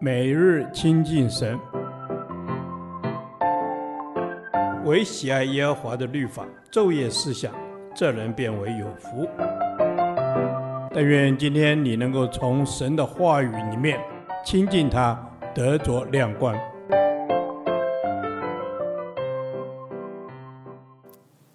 [0.00, 1.58] 每日亲近神，
[4.84, 7.52] 唯喜爱耶和华的律法，昼夜思想，
[7.94, 9.28] 这人便为有福。
[10.92, 13.98] 但愿今天你能够从神的话语里面
[14.44, 15.18] 亲近他，
[15.54, 16.54] 得着亮光。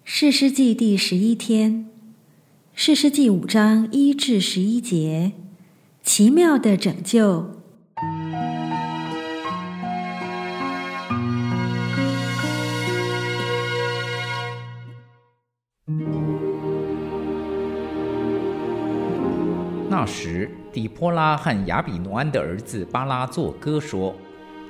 [0.02, 1.88] 士师记第十一天，
[2.74, 5.32] 士师记五章一至十一节，
[6.02, 7.59] 奇妙的拯救。
[20.00, 24.16] 那时，底波拉和亚比挪安的儿子巴拉作歌说：“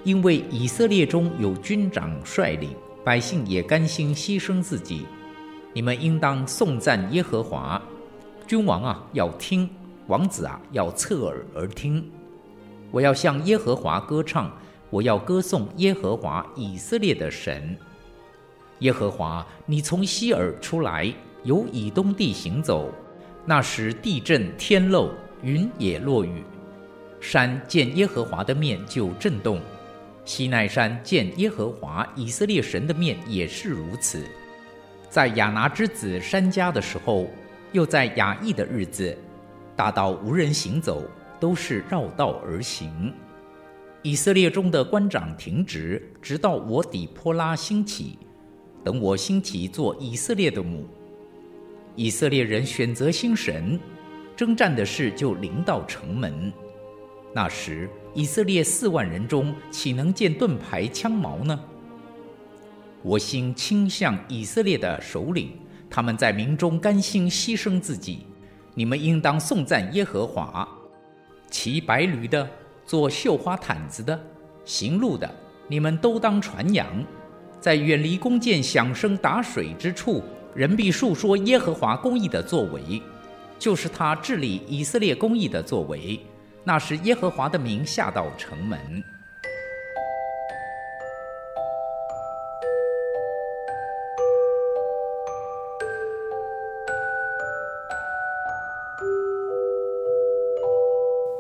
[0.03, 2.71] 因为以色列中有军长率领，
[3.05, 5.07] 百姓也甘心牺牲自己，
[5.73, 7.81] 你们应当颂赞耶和华。
[8.45, 9.69] 君王啊，要听；
[10.09, 12.11] 王子啊，要侧耳而听。
[12.91, 14.51] 我要向耶和华歌唱，
[14.91, 17.79] 我要歌颂耶和华以色列的神。
[18.81, 22.93] 耶和华，你从西尔出来，由以东地行走。”
[23.47, 25.11] 那时地震天漏，
[25.43, 26.45] 云也落雨，
[27.21, 29.61] 山见耶和华的面就震动，
[30.25, 34.25] 西奈山见耶和华以色列神的面也是如此。
[35.09, 37.29] 在亚拿之子山家的时候，
[37.73, 39.17] 又在亚亿的日子，
[39.75, 41.03] 大道无人行走，
[41.41, 43.13] 都是绕道而行。
[44.03, 48.19] 以色列中的官长停职，直到我底波拉兴起，
[48.85, 50.87] 等我兴起做以色列的母。
[52.01, 53.79] 以色列人选择新神，
[54.35, 56.51] 征战的事就临到城门。
[57.35, 61.61] 那时，以色列四万人中，岂能见盾牌枪矛呢？
[63.03, 65.53] 我心倾向以色列的首领，
[65.91, 68.21] 他们在民中甘心牺牲自己。
[68.73, 70.67] 你们应当颂赞耶和华。
[71.51, 72.49] 骑白驴的，
[72.87, 74.19] 做绣花毯子的，
[74.65, 75.31] 行路的，
[75.69, 77.05] 你们都当传扬，
[77.61, 80.25] 在远离弓箭、响声、打水之处。
[80.55, 83.01] 人必述说耶和华公义的作为，
[83.59, 86.19] 就是他治理以色列公义的作为。
[86.65, 88.79] 那时耶和华的名下到城门。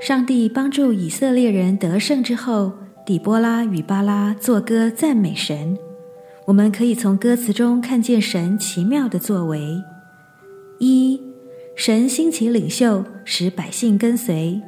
[0.01, 2.73] 上帝帮助以色列人得胜之后，
[3.05, 5.79] 底波拉与巴拉作歌赞美神。
[6.51, 9.81] 我们可以从歌词中看见神奇妙的作为：
[10.81, 11.21] 一、
[11.77, 14.61] 神兴起领袖，使百姓跟随。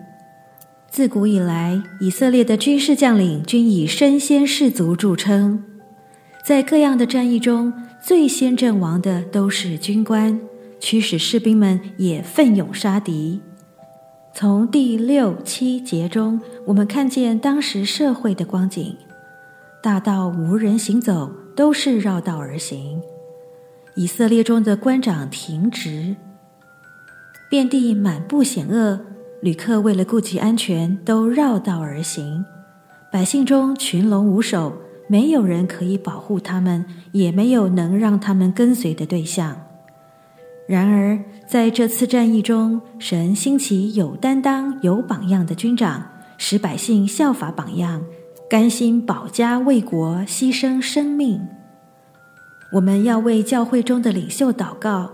[0.89, 5.65] 自古以来，以色列的军事将领均以身先士卒著称，
[6.45, 10.39] 在各样的战役中，最先阵亡的都是军官，
[10.79, 13.41] 驱使士兵们也奋勇杀敌。
[14.33, 18.97] 从第六、七节中，我们看见当时社会的光景：
[19.83, 21.42] 大道无人行走。
[21.55, 23.01] 都是绕道而行。
[23.95, 26.17] 以色列中的官长停职，
[27.51, 29.01] 遍地满布险恶，
[29.43, 32.45] 旅客为了顾及安全，都绕道而行。
[33.13, 34.73] 百姓中群龙无首，
[35.07, 39.55] 没有人可以保护他们，也没有能让他们跟随的对象。
[40.67, 46.07] 然而，在这次战役中，神兴起有担当、有榜样的军长，
[46.39, 48.03] 使百姓效法榜样。
[48.53, 51.49] 甘心保家卫国，牺牲生命。
[52.73, 55.13] 我们要为教会中的领袖祷告，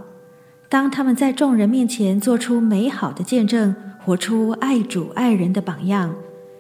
[0.69, 6.17] 当他们在众人面前做出美好的见证，活出爱主爱人的榜样，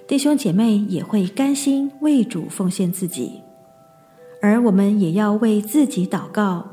[0.06, 3.42] 弟兄姐妹也会甘心为主奉献自己。
[4.40, 6.68] 而我们也要为自己祷告，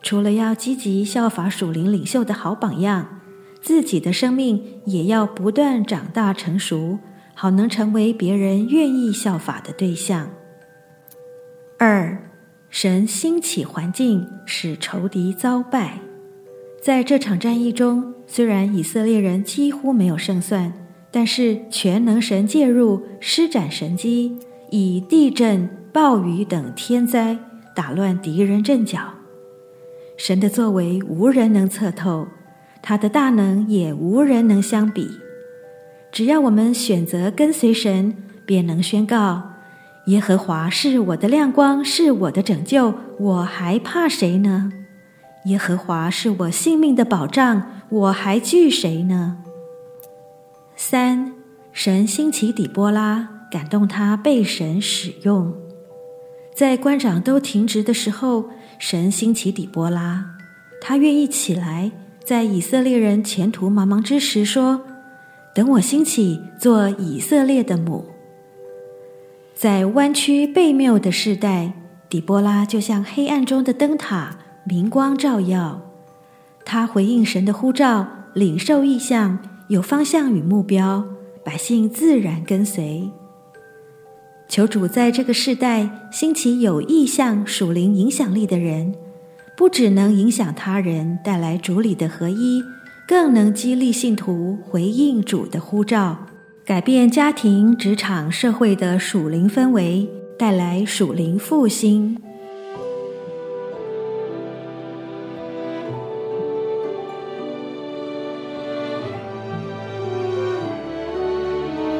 [0.00, 3.20] 除了要积极效法属灵领袖的好榜样，
[3.60, 6.98] 自己的生命也要不断长大成熟。
[7.34, 10.30] 好能成为别人愿意效法的对象。
[11.78, 12.30] 二，
[12.70, 15.98] 神兴起环境，使仇敌遭败。
[16.82, 20.72] 在这场战役中，虽然以色列人几乎没有胜算，
[21.10, 24.38] 但是全能神介入，施展神迹，
[24.70, 27.38] 以地震、暴雨等天灾
[27.74, 29.00] 打乱敌人阵脚。
[30.16, 32.28] 神的作为无人能测透，
[32.82, 35.10] 他的大能也无人能相比。
[36.14, 38.14] 只要我们选择跟随神，
[38.46, 39.50] 便能宣告：
[40.06, 44.70] 耶和华是我的亮光，是我的拯救，我还怕谁呢？
[45.46, 49.38] 耶和华是我性命的保障，我还惧谁呢？
[50.76, 51.32] 三，
[51.72, 55.52] 神兴起底波拉，感动他被神使用。
[56.54, 60.24] 在官长都停职的时候，神兴起底波拉，
[60.80, 61.90] 他愿意起来，
[62.24, 64.80] 在以色列人前途茫茫之时说。
[65.54, 68.06] 等我兴起，做以色列的母。
[69.54, 71.72] 在弯曲悖谬的世代，
[72.08, 75.80] 底波拉就像黑暗中的灯塔，明光照耀。
[76.64, 81.04] 他回应神的呼召，领受意象，有方向与目标，
[81.44, 83.08] 百姓自然跟随。
[84.48, 88.92] 求主在这个世代兴起有意向、属灵影响力的人，
[89.56, 92.60] 不只能影响他人，带来主里的合一，
[93.06, 96.16] 更能激励信徒回应主的呼召。
[96.64, 100.08] 改变家庭、职场、社会的属灵氛围，
[100.38, 102.16] 带来属灵复兴。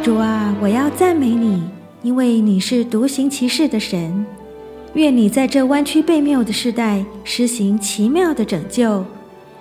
[0.03, 1.63] 主啊，我要赞美你，
[2.03, 4.25] 因为你是独行其事的神。
[4.95, 9.05] 愿你在这弯曲悖谬的时代施行奇妙的拯救。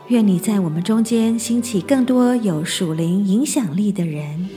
[0.09, 4.49] 愿你在我们中间兴起更多有属灵影响力的人。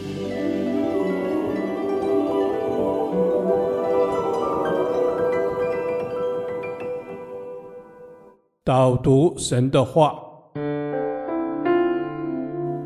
[8.64, 10.18] 导读神的话，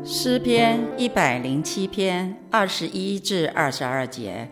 [0.03, 4.47] 诗篇一百零七篇二十一至二十二节。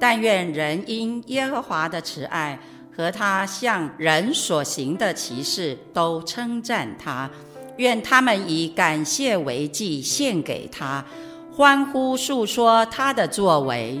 [0.00, 2.58] 但愿人因耶和华的慈爱
[2.90, 7.30] 和他向人所行的奇事都称赞他。
[7.76, 11.04] 愿他们以感谢为祭献给他，
[11.50, 13.98] 欢呼诉说他的作为。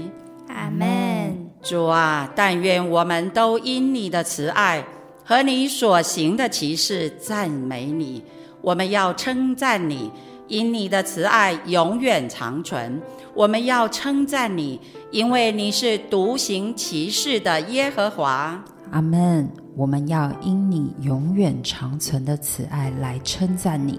[0.48, 1.50] 阿门。
[1.62, 4.84] 主啊，但愿我们都因你的慈爱。
[5.24, 8.22] 和你所行的奇事赞美你，
[8.60, 10.10] 我们要称赞你，
[10.48, 13.00] 因你的慈爱永远长存。
[13.32, 14.80] 我们要称赞你，
[15.12, 18.62] 因为你是独行奇事的耶和华。
[18.90, 19.61] 阿门。
[19.74, 23.98] 我们要因你永远长存的慈爱来称赞你，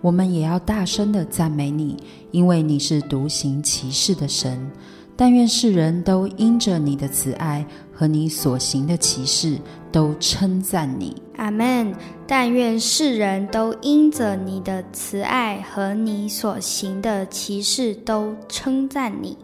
[0.00, 1.96] 我们也要大声地赞美你，
[2.30, 4.70] 因为你是独行奇事的神。
[5.16, 9.56] 但愿世人都因着你的慈爱和你所行的奇事，
[9.92, 11.14] 都称赞你。
[11.36, 11.94] 阿门。
[12.26, 19.38] 但愿世人都因着你的慈爱和你所行的奇事，都称赞你。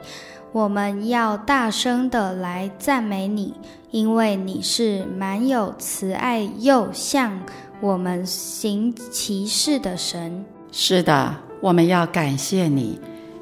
[0.52, 3.54] 我们要大声地来赞美你，
[3.92, 7.40] 因为你是满有慈爱又向
[7.80, 10.44] 我们行其事的神。
[10.72, 12.98] 是的，我们要感谢你。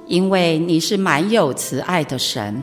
[0.07, 2.63] 因为你是满有慈爱的神，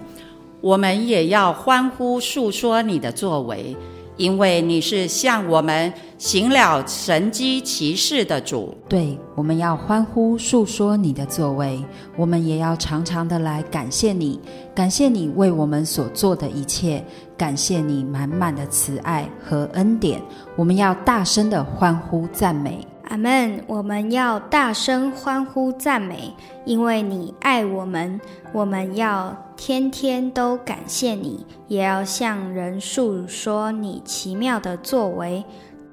[0.61, 3.75] 我们也要欢呼述说你的作为，
[4.17, 8.75] 因为你是向我们行了神机骑士的主。
[8.87, 11.83] 对，我们要欢呼诉说你的作为，
[12.17, 14.39] 我们也要常常的来感谢你，
[14.73, 17.03] 感谢你为我们所做的一切，
[17.37, 20.21] 感谢你满满的慈爱和恩典，
[20.55, 22.85] 我们要大声的欢呼赞美。
[23.07, 23.63] 阿门！
[23.67, 26.33] 我们要大声欢呼赞美，
[26.65, 28.19] 因为你爱我们。
[28.51, 35.43] 我们要天天都感谢你，也要向人述说你奇妙的作为，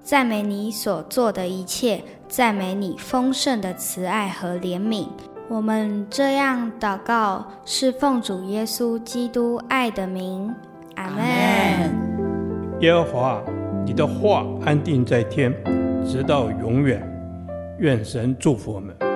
[0.03, 5.06] 赞美你所做的一切，赞美你丰盛的慈爱和怜悯。
[5.49, 10.55] 我们这样祷告，是奉主耶稣基督爱的名。
[10.94, 11.23] 阿门。
[12.81, 13.43] 耶和华，
[13.85, 15.53] 你的话安定在天。
[16.05, 17.03] 直到永远，
[17.79, 19.12] 愿神祝福我们。